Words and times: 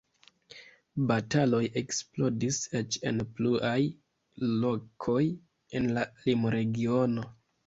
Bataloj 1.11 1.59
eksplodis 1.81 2.57
eĉ 2.79 2.97
en 3.11 3.21
pluaj 3.37 3.75
lokoj 4.65 5.19
en 5.81 5.89
la 5.99 6.09
limregiono. 6.27 7.29